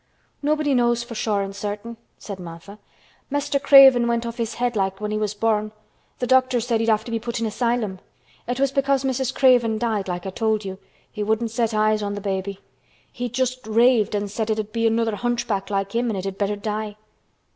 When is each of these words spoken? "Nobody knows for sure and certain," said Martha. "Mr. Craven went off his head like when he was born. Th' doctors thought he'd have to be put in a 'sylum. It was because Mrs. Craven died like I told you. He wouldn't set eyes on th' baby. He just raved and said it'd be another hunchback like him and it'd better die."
"Nobody 0.41 0.73
knows 0.73 1.03
for 1.03 1.13
sure 1.13 1.43
and 1.43 1.55
certain," 1.55 1.95
said 2.17 2.39
Martha. 2.39 2.79
"Mr. 3.31 3.61
Craven 3.61 4.07
went 4.07 4.25
off 4.25 4.37
his 4.37 4.55
head 4.55 4.75
like 4.75 4.99
when 4.99 5.11
he 5.11 5.17
was 5.19 5.35
born. 5.35 5.71
Th' 6.19 6.27
doctors 6.27 6.65
thought 6.65 6.79
he'd 6.79 6.89
have 6.89 7.05
to 7.05 7.11
be 7.11 7.19
put 7.19 7.39
in 7.39 7.45
a 7.45 7.51
'sylum. 7.51 7.99
It 8.47 8.59
was 8.59 8.71
because 8.71 9.03
Mrs. 9.03 9.31
Craven 9.31 9.77
died 9.77 10.07
like 10.07 10.25
I 10.25 10.31
told 10.31 10.65
you. 10.65 10.79
He 11.11 11.21
wouldn't 11.21 11.51
set 11.51 11.75
eyes 11.75 12.01
on 12.01 12.15
th' 12.15 12.23
baby. 12.23 12.59
He 13.11 13.29
just 13.29 13.67
raved 13.67 14.15
and 14.15 14.31
said 14.31 14.49
it'd 14.49 14.71
be 14.71 14.87
another 14.87 15.15
hunchback 15.17 15.69
like 15.69 15.93
him 15.95 16.09
and 16.09 16.17
it'd 16.17 16.39
better 16.39 16.55
die." 16.55 16.95